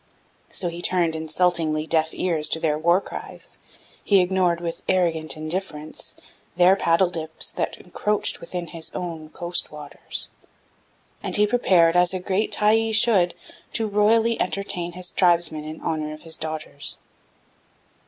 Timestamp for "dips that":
7.11-7.77